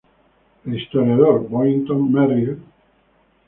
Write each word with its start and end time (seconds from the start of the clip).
El 0.65 0.81
historiador 0.81 1.47
Boynton 1.47 2.11
Merrill, 2.11 2.55
Jr. 2.55 2.61